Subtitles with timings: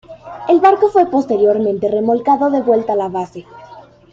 [0.49, 3.45] El barco fue posteriormente remolcado de vuelta a la base.